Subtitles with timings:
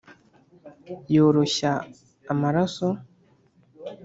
[1.13, 1.71] yoroshya
[2.31, 2.87] amaraso,